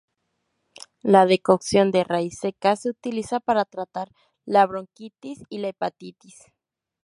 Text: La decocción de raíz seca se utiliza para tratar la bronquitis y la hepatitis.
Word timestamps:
La 1.03 1.27
decocción 1.27 1.91
de 1.91 2.03
raíz 2.03 2.39
seca 2.39 2.75
se 2.75 2.89
utiliza 2.89 3.39
para 3.39 3.65
tratar 3.65 4.11
la 4.45 4.65
bronquitis 4.65 5.43
y 5.47 5.59
la 5.59 5.67
hepatitis. 5.67 6.41